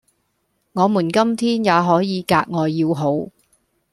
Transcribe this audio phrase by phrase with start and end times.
[0.73, 3.27] 我們今天也可以格外要好，